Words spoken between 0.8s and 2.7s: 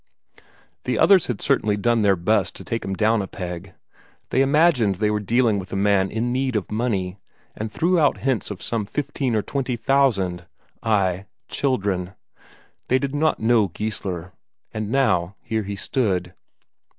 The others had certainly done their best to